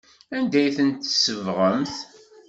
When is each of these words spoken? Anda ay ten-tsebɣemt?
Anda 0.37 0.57
ay 0.61 0.71
ten-tsebɣemt? 0.77 1.95